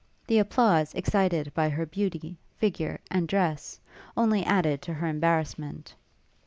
[0.25, 3.79] The applause excited by her beauty, figure, and dress,
[4.17, 5.93] only added to her embarrassment.